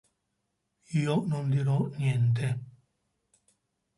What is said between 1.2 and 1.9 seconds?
non dirò